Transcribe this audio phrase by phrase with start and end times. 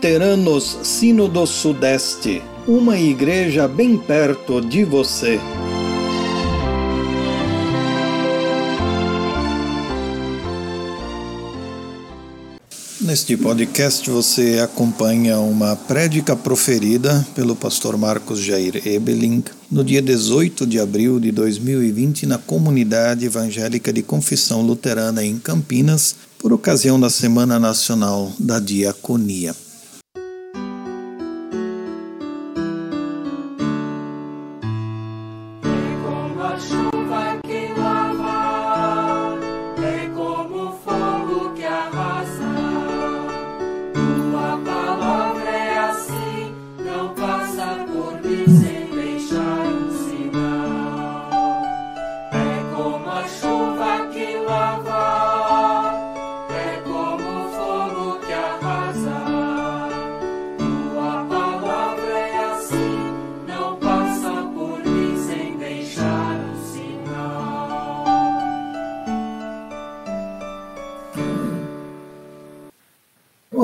[0.00, 5.38] Luteranos Sínodo Sudeste, uma igreja bem perto de você.
[12.98, 20.66] Neste podcast você acompanha uma prédica proferida pelo pastor Marcos Jair Ebeling no dia 18
[20.66, 27.10] de abril de 2020 na comunidade evangélica de confissão luterana em Campinas, por ocasião da
[27.10, 29.54] Semana Nacional da Diaconia.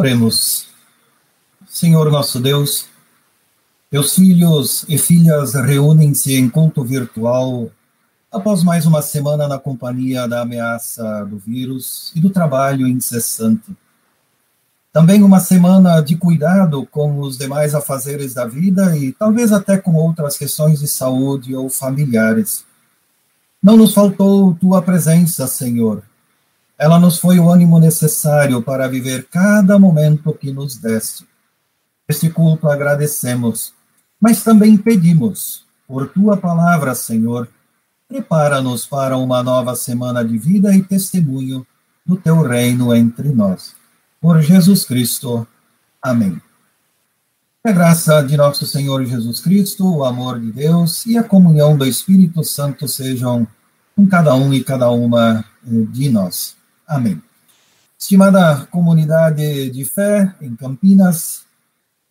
[0.07, 0.69] Oremos.
[1.67, 2.87] Senhor nosso Deus,
[3.91, 7.69] teus filhos e filhas reúnem-se em culto virtual
[8.31, 13.77] após mais uma semana na companhia da ameaça do vírus e do trabalho incessante.
[14.93, 19.97] Também uma semana de cuidado com os demais afazeres da vida e talvez até com
[19.97, 22.65] outras questões de saúde ou familiares.
[23.61, 26.05] Não nos faltou tua presença, Senhor,
[26.79, 31.27] ela nos foi o ânimo necessário para viver cada momento que nos deste.
[32.09, 33.73] Este culto agradecemos,
[34.21, 37.49] mas também pedimos, por tua palavra, Senhor,
[38.09, 41.67] prepara-nos para uma nova semana de vida e testemunho
[42.05, 43.75] do teu reino entre nós.
[44.21, 45.47] Por Jesus Cristo.
[46.01, 46.41] Amém.
[47.65, 51.84] A graça de nosso Senhor Jesus Cristo, o amor de Deus e a comunhão do
[51.84, 53.47] Espírito Santo sejam
[53.97, 56.56] com cada um e cada uma de nós.
[56.87, 57.21] Amém.
[57.99, 61.43] Estimada comunidade de fé em Campinas,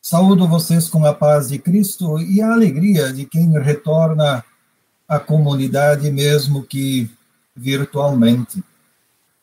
[0.01, 4.43] saúdo vocês com a paz de Cristo e a alegria de quem retorna
[5.07, 7.09] à comunidade, mesmo que
[7.55, 8.61] virtualmente.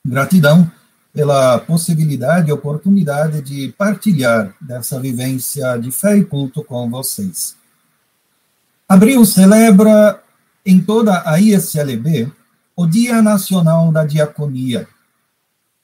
[0.05, 0.71] Gratidão
[1.15, 7.57] pela possibilidade e oportunidade de partilhar dessa vivência de fé e culto com vocês.
[8.87, 10.23] Abril celebra
[10.67, 12.31] em toda a ISLB
[12.77, 14.87] o Dia Nacional da Diaconia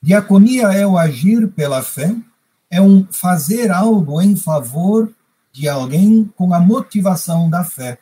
[0.00, 2.14] Diaconia é o agir pela fé,
[2.70, 5.12] é um fazer algo em favor
[5.52, 7.98] de alguém com a motivação da fé.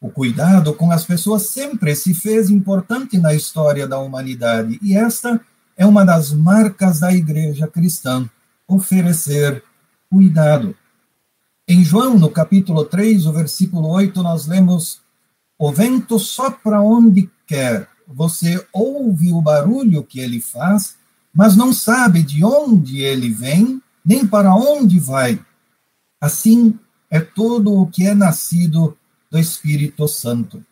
[0.00, 5.40] O cuidado com as pessoas sempre se fez importante na história da humanidade, e esta
[5.76, 8.28] é uma das marcas da igreja cristã,
[8.66, 9.62] oferecer
[10.10, 10.76] cuidado.
[11.66, 15.00] Em João, no capítulo 3, o versículo 8, nós lemos:
[15.56, 20.96] O vento sopra onde quer, você ouve o barulho que ele faz,
[21.34, 25.44] mas não sabe de onde ele vem, nem para onde vai.
[26.20, 26.78] Assim
[27.10, 28.96] é todo o que é nascido
[29.30, 30.64] do Espírito Santo.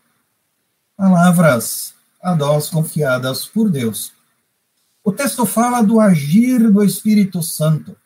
[0.97, 4.13] Palavras a nós confiadas por Deus.
[5.03, 7.97] O texto fala do agir do Espírito Santo.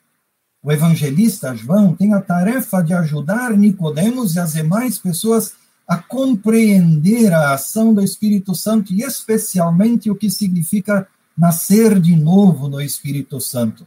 [0.62, 5.53] O evangelista João tem a tarefa de ajudar Nicodemos e as demais pessoas
[5.87, 11.06] a compreender a ação do Espírito Santo e especialmente o que significa
[11.37, 13.87] nascer de novo no Espírito Santo.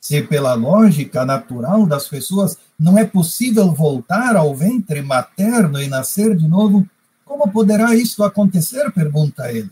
[0.00, 6.36] Se pela lógica natural das pessoas não é possível voltar ao ventre materno e nascer
[6.36, 6.88] de novo,
[7.24, 8.90] como poderá isto acontecer?
[8.92, 9.70] pergunta ele.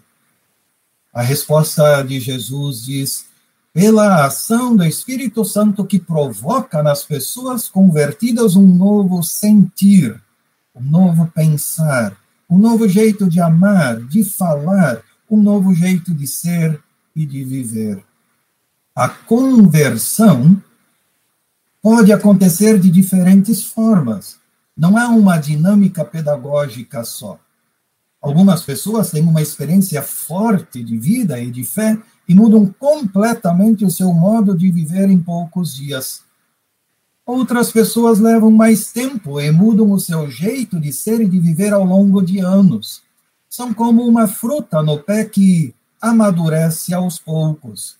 [1.13, 3.27] A resposta de Jesus diz:
[3.73, 10.21] pela ação do Espírito Santo que provoca nas pessoas convertidas um novo sentir,
[10.75, 12.17] um novo pensar,
[12.49, 16.81] um novo jeito de amar, de falar, um novo jeito de ser
[17.15, 18.05] e de viver.
[18.95, 20.63] A conversão
[21.83, 24.39] pode acontecer de diferentes formas.
[24.77, 27.39] Não há uma dinâmica pedagógica só.
[28.21, 31.99] Algumas pessoas têm uma experiência forte de vida e de fé
[32.29, 36.23] e mudam completamente o seu modo de viver em poucos dias.
[37.25, 41.73] Outras pessoas levam mais tempo e mudam o seu jeito de ser e de viver
[41.73, 43.03] ao longo de anos.
[43.49, 47.97] São como uma fruta no pé que amadurece aos poucos.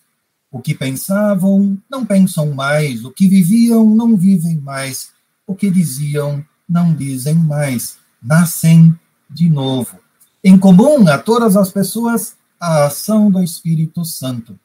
[0.51, 3.05] O que pensavam, não pensam mais.
[3.05, 5.11] O que viviam, não vivem mais.
[5.47, 7.99] O que diziam, não dizem mais.
[8.23, 8.99] Nascem
[9.29, 9.99] de novo.
[10.43, 14.59] Em comum a todas as pessoas, a ação do Espírito Santo.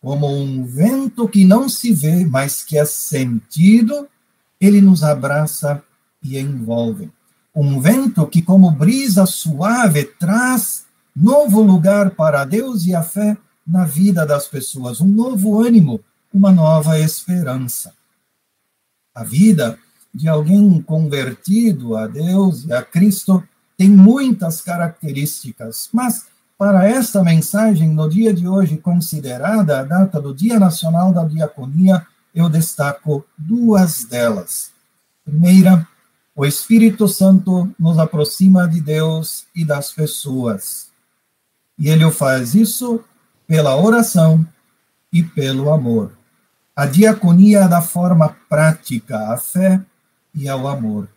[0.00, 4.08] como um vento que não se vê, mas que é sentido,
[4.60, 5.82] ele nos abraça
[6.22, 7.10] e envolve.
[7.54, 10.84] Um vento que, como brisa suave, traz
[11.22, 13.36] novo lugar para Deus e a fé
[13.66, 16.00] na vida das pessoas, um novo ânimo,
[16.32, 17.92] uma nova esperança.
[19.14, 19.78] A vida
[20.14, 23.42] de alguém convertido a Deus e a Cristo
[23.76, 26.26] tem muitas características, mas
[26.56, 32.04] para esta mensagem, no dia de hoje, considerada a data do Dia Nacional da Diaconia,
[32.34, 34.72] eu destaco duas delas.
[35.24, 35.86] Primeira,
[36.34, 40.87] o Espírito Santo nos aproxima de Deus e das pessoas.
[41.78, 43.00] E ele faz isso
[43.46, 44.46] pela oração
[45.12, 46.12] e pelo amor.
[46.74, 49.80] A diaconia da forma prática, a fé
[50.34, 51.08] e ao amor.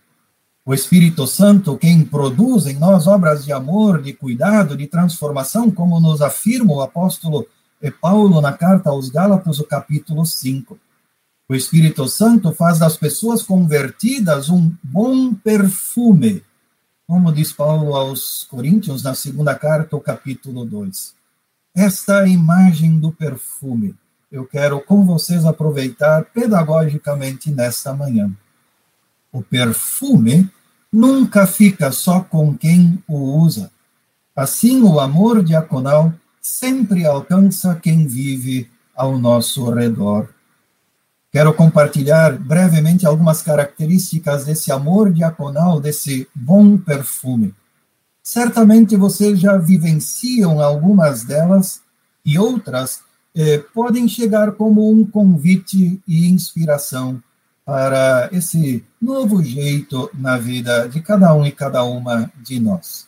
[0.64, 6.00] O Espírito Santo, quem produz em nós obras de amor, de cuidado, de transformação, como
[6.00, 7.48] nos afirma o apóstolo
[8.00, 10.78] Paulo na carta aos Gálatas, o capítulo 5.
[11.50, 16.44] O Espírito Santo faz das pessoas convertidas um bom perfume,
[17.12, 21.14] como diz Paulo aos Coríntios na segunda carta, o capítulo 2.
[21.76, 23.94] Esta imagem do perfume
[24.32, 28.32] eu quero com vocês aproveitar pedagogicamente nesta manhã.
[29.30, 30.50] O perfume
[30.90, 33.70] nunca fica só com quem o usa.
[34.34, 40.30] Assim, o amor diaconal sempre alcança quem vive ao nosso redor.
[41.32, 47.56] Quero compartilhar brevemente algumas características desse amor diaconal, desse bom perfume.
[48.22, 51.82] Certamente vocês já vivenciam algumas delas
[52.26, 53.00] e outras
[53.34, 57.24] eh, podem chegar como um convite e inspiração
[57.66, 63.08] para esse novo jeito na vida de cada um e cada uma de nós.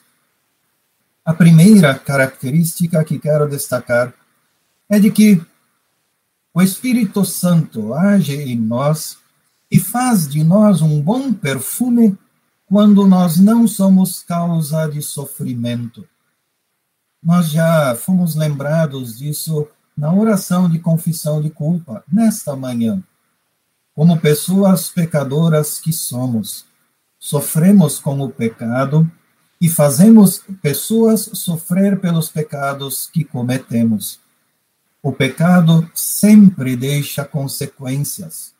[1.25, 4.13] A primeira característica que quero destacar
[4.89, 5.41] é de que
[6.53, 9.17] o Espírito Santo age em nós
[9.71, 12.15] e faz de nós um bom perfume
[12.67, 16.07] quando nós não somos causa de sofrimento.
[17.21, 19.67] Nós já fomos lembrados disso
[19.97, 23.01] na oração de confissão de culpa nesta manhã.
[23.95, 26.65] Como pessoas pecadoras que somos,
[27.17, 29.09] sofremos com o pecado
[29.59, 34.22] e fazemos pessoas sofrer pelos pecados que cometemos.
[35.03, 38.53] O pecado sempre deixa consequências.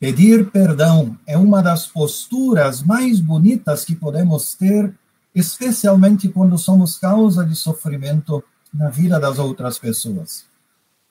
[0.00, 4.90] Pedir perdão é uma das posturas mais bonitas que podemos ter,
[5.34, 8.42] especialmente quando somos causa de sofrimento
[8.72, 10.46] na vida das outras pessoas.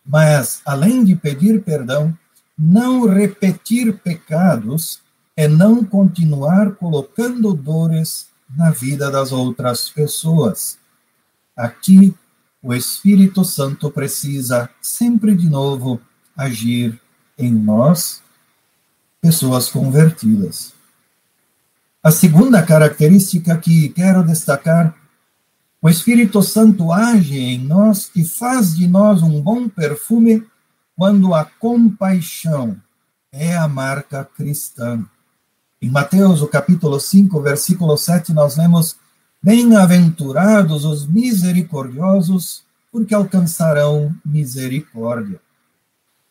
[0.03, 2.18] Mas, além de pedir perdão,
[2.57, 5.00] não repetir pecados
[5.38, 10.79] é não continuar colocando dores na vida das outras pessoas.
[11.56, 12.15] Aqui,
[12.65, 16.01] o Espírito Santo precisa sempre de novo
[16.35, 17.00] agir
[17.38, 18.23] em nós,
[19.21, 20.73] pessoas convertidas.
[22.01, 24.95] A segunda característica que quero destacar,
[25.79, 30.44] o Espírito Santo age em nós e faz de nós um bom perfume
[30.97, 32.81] quando a compaixão
[33.31, 35.06] é a marca cristã.
[35.79, 38.97] Em Mateus, o capítulo 5, versículo 7, nós lemos:
[39.45, 45.40] Bem-aventurados os misericordiosos, porque alcançarão misericórdia.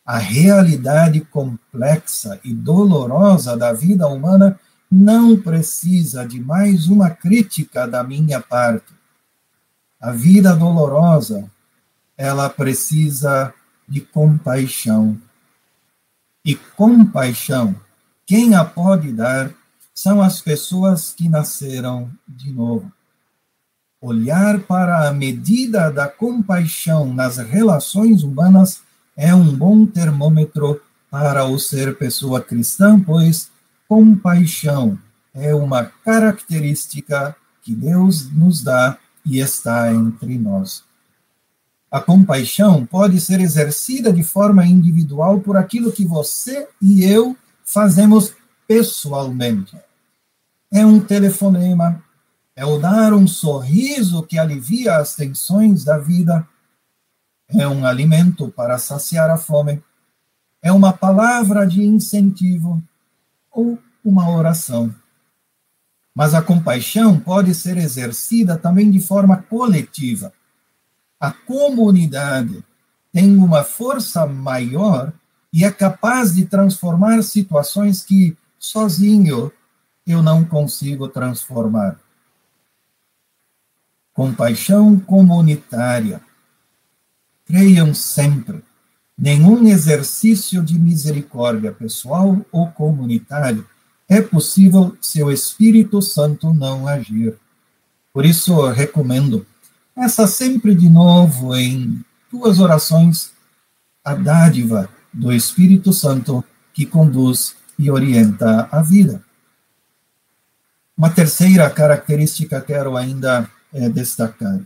[0.05, 4.59] A realidade complexa e dolorosa da vida humana
[4.91, 8.93] não precisa de mais uma crítica da minha parte.
[9.97, 11.49] A vida dolorosa,
[12.17, 13.53] ela precisa
[13.87, 15.17] de compaixão.
[16.43, 17.77] E compaixão,
[18.25, 19.53] quem a pode dar
[19.93, 22.91] são as pessoas que nasceram de novo.
[24.01, 28.81] Olhar para a medida da compaixão nas relações humanas
[29.15, 33.49] é um bom termômetro para o ser pessoa cristã, pois
[33.87, 34.99] compaixão
[35.33, 40.83] é uma característica que Deus nos dá e está entre nós.
[41.89, 48.33] A compaixão pode ser exercida de forma individual por aquilo que você e eu fazemos
[48.67, 49.77] pessoalmente.
[50.71, 52.03] É um telefonema,
[52.55, 56.47] é o dar um sorriso que alivia as tensões da vida,
[57.49, 59.83] é um alimento para saciar a fome,
[60.61, 62.81] é uma palavra de incentivo
[63.51, 64.93] ou uma oração.
[66.13, 70.31] Mas a compaixão pode ser exercida também de forma coletiva
[71.19, 72.63] a comunidade
[73.11, 75.13] tem uma força maior
[75.51, 79.51] e é capaz de transformar situações que sozinho
[80.05, 81.97] eu não consigo transformar.
[84.15, 86.19] Compaixão comunitária.
[87.45, 88.63] Creiam sempre
[89.15, 93.67] nenhum exercício de misericórdia pessoal ou comunitário
[94.07, 97.35] é possível se o Espírito Santo não agir.
[98.13, 99.45] Por isso, recomendo,
[99.95, 103.31] essa sempre de novo em tuas orações
[104.03, 106.43] a dádiva do Espírito Santo
[106.73, 109.23] que conduz e orienta a vida.
[110.97, 114.61] Uma terceira característica quero ainda é, destacar.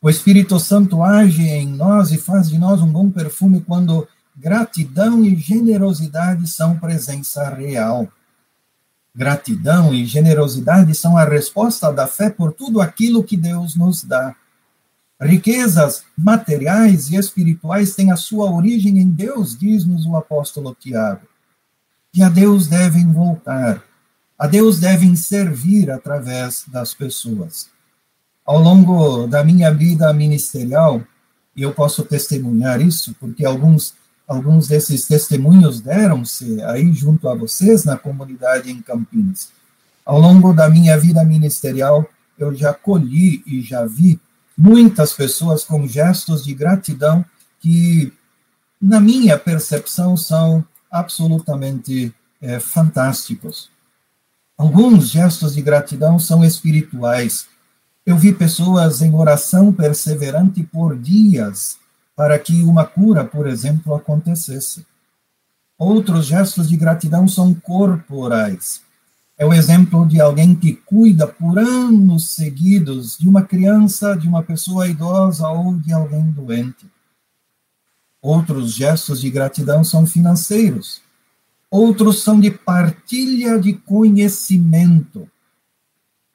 [0.00, 5.24] O Espírito Santo age em nós e faz de nós um bom perfume quando gratidão
[5.24, 8.08] e generosidade são presença real.
[9.14, 14.36] Gratidão e generosidade são a resposta da fé por tudo aquilo que Deus nos dá.
[15.20, 21.26] Riquezas materiais e espirituais têm a sua origem em Deus, diz-nos o apóstolo Tiago.
[22.14, 23.82] E a Deus devem voltar,
[24.38, 27.74] a Deus devem servir através das pessoas.
[28.46, 31.02] Ao longo da minha vida ministerial,
[31.56, 33.94] e eu posso testemunhar isso, porque alguns,
[34.28, 39.48] alguns desses testemunhos deram-se aí junto a vocês na comunidade em Campinas.
[40.04, 44.20] Ao longo da minha vida ministerial, eu já colhi e já vi
[44.56, 47.24] muitas pessoas com gestos de gratidão
[47.60, 48.12] que,
[48.80, 53.70] na minha percepção, são absolutamente é, fantásticos.
[54.56, 57.46] Alguns gestos de gratidão são espirituais.
[58.06, 61.76] Eu vi pessoas em oração perseverante por dias
[62.14, 64.86] para que uma cura, por exemplo, acontecesse.
[65.76, 68.80] Outros gestos de gratidão são corporais.
[69.36, 74.42] É o exemplo de alguém que cuida por anos seguidos de uma criança, de uma
[74.42, 76.86] pessoa idosa ou de alguém doente.
[78.22, 81.02] Outros gestos de gratidão são financeiros.
[81.68, 85.28] Outros são de partilha de conhecimento.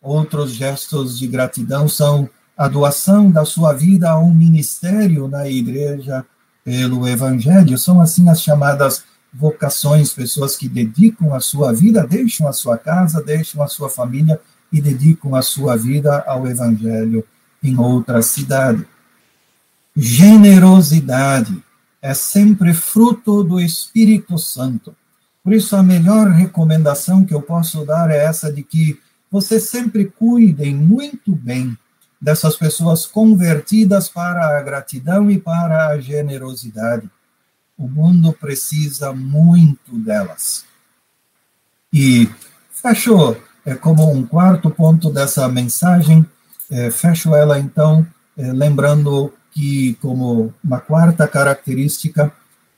[0.01, 6.25] Outros gestos de gratidão são a doação da sua vida a um ministério na igreja
[6.63, 7.77] pelo evangelho.
[7.77, 9.03] São assim as chamadas
[9.33, 14.39] vocações, pessoas que dedicam a sua vida, deixam a sua casa, deixam a sua família
[14.71, 17.23] e dedicam a sua vida ao Evangelho
[17.63, 18.85] em outra cidade.
[19.95, 21.61] Generosidade
[22.01, 24.95] é sempre fruto do Espírito Santo.
[25.43, 28.99] Por isso, a melhor recomendação que eu posso dar é essa de que
[29.31, 31.77] vocês sempre cuidem muito bem
[32.21, 37.09] dessas pessoas convertidas para a gratidão e para a generosidade
[37.77, 40.65] o mundo precisa muito delas.
[41.91, 42.29] E
[42.69, 43.35] fecho
[43.65, 46.25] é, como um quarto ponto dessa mensagem,
[46.69, 48.05] é, fecho ela então
[48.37, 52.31] é, lembrando que, como uma quarta característica,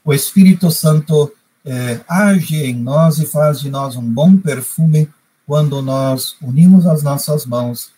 [0.06, 1.32] o Espírito Santo
[1.66, 5.10] é, age em nós e faz de nós um bom perfume
[5.46, 7.92] quando nós unimos as nossas mãos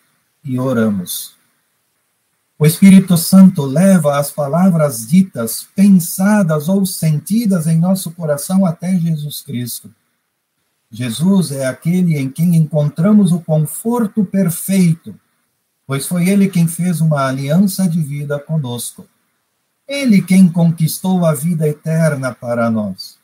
[0.43, 1.35] e oramos.
[2.57, 9.41] O Espírito Santo leva as palavras ditas, pensadas ou sentidas em nosso coração até Jesus
[9.41, 9.93] Cristo.
[10.89, 15.13] Jesus é aquele em quem encontramos o conforto perfeito,
[15.85, 19.05] pois foi ele quem fez uma aliança de vida conosco.
[19.85, 23.17] Ele quem conquistou a vida eterna para nós.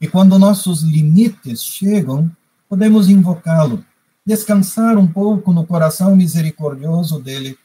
[0.00, 2.30] E quando nossos limites chegam,
[2.72, 3.84] podemos invocá-lo,
[4.24, 7.58] descansar um pouco no coração misericordioso dele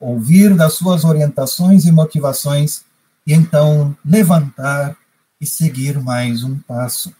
[0.00, 2.82] ouvir das suas orientações e motivações
[3.24, 4.96] e então levantar
[5.40, 7.14] e seguir mais um passo.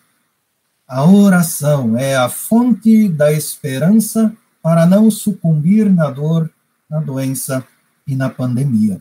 [0.84, 6.50] A oração é a fonte da esperança para não sucumbir na dor,
[6.90, 7.64] na doença
[8.04, 9.00] e na pandemia.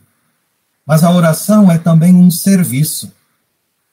[0.86, 3.12] Mas a oração é também um serviço.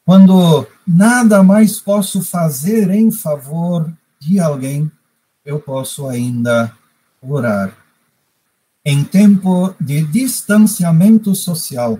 [0.05, 3.91] Quando nada mais posso fazer em favor
[4.25, 4.91] de alguém,
[5.45, 6.75] eu posso ainda
[7.21, 7.85] orar
[8.85, 11.99] em tempo de distanciamento social,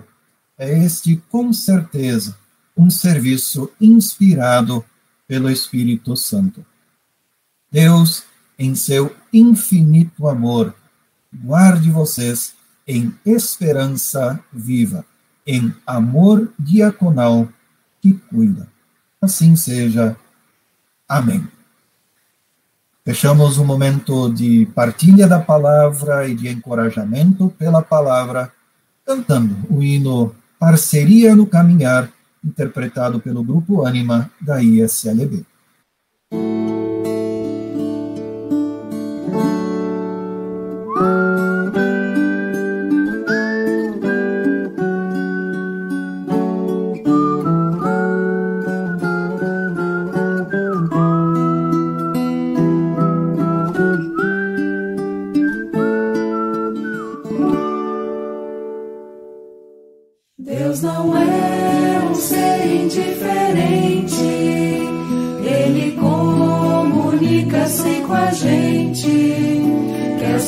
[0.56, 2.38] é este, com certeza,
[2.76, 4.84] um serviço inspirado
[5.26, 6.64] pelo Espírito Santo.
[7.72, 8.22] Deus,
[8.56, 10.72] em seu infinito amor,
[11.34, 12.54] guarde vocês
[12.86, 15.04] em esperança viva,
[15.44, 17.48] em amor diaconal
[18.00, 18.68] que cuida.
[19.20, 20.16] Assim seja.
[21.08, 21.55] Amém.
[23.06, 28.52] Fechamos um momento de partilha da palavra e de encorajamento pela palavra,
[29.06, 32.10] cantando o hino Parceria no Caminhar,
[32.44, 35.46] interpretado pelo grupo Ânima da ISLB.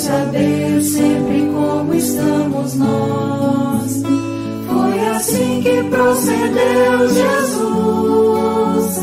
[0.09, 4.03] Saber sempre como estamos nós.
[4.67, 9.01] Foi assim que procedeu Jesus,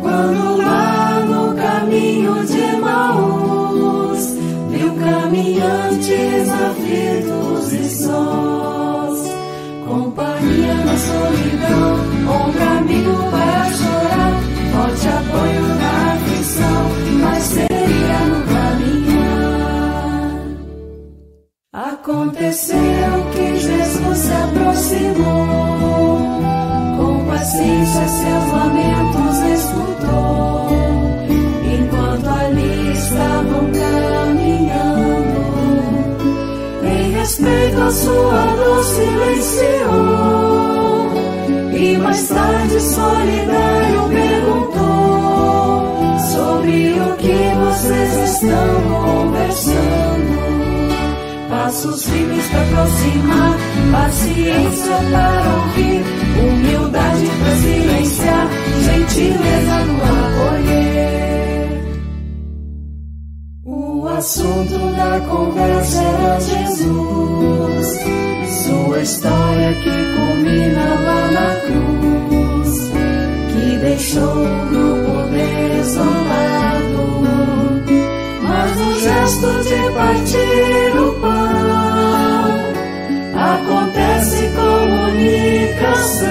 [0.00, 4.36] quando lá no caminho de Maús,
[4.70, 9.18] viu caminhantes aflitos e sós
[9.88, 11.94] companhia na solidão,
[12.32, 13.63] ombro amigo para
[22.06, 22.76] Aconteceu
[23.32, 26.18] que Jesus se aproximou,
[26.98, 30.68] com paciência seus lamentos escutou,
[31.64, 35.40] enquanto ali estavam caminhando,
[36.84, 39.88] em respeito à sua dor silenciou.
[41.72, 45.80] E mais tarde, solidário, perguntou
[46.30, 50.43] sobre o que vocês estão conversando.
[51.64, 53.56] Passos firmes para aproximar,
[53.90, 56.04] paciência para ouvir,
[56.38, 58.48] humildade para silenciar,
[58.82, 59.96] gentileza no
[60.44, 61.70] acolher.
[63.64, 67.88] O assunto da conversa era Jesus,
[68.66, 72.72] sua história que culmina lá na cruz,
[73.54, 77.04] que deixou o grupo desolado,
[78.42, 81.43] mas no gesto de partir o pão
[83.54, 86.28] acontece comunicação,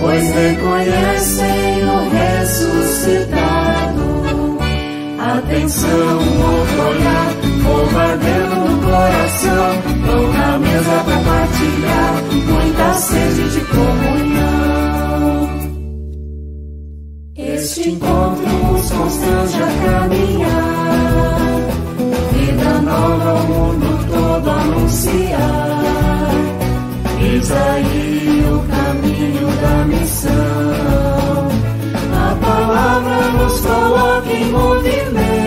[0.00, 3.58] pois reconhecem o ressuscitado.
[5.18, 7.28] Atenção, outro olhar,
[7.98, 9.70] ardendo no coração,
[10.06, 12.14] pão na mesa para partilhar,
[12.46, 13.97] muita sede de comunhão.
[27.48, 30.32] Eis aí o caminho da missão,
[32.12, 35.37] a palavra nos coloca em movimento